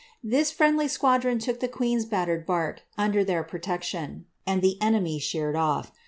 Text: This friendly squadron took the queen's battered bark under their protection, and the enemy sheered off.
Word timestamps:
This 0.23 0.49
friendly 0.49 0.87
squadron 0.87 1.37
took 1.37 1.59
the 1.59 1.67
queen's 1.67 2.07
battered 2.07 2.43
bark 2.43 2.81
under 2.97 3.23
their 3.23 3.43
protection, 3.43 4.25
and 4.47 4.63
the 4.63 4.81
enemy 4.81 5.19
sheered 5.19 5.55
off. 5.55 5.91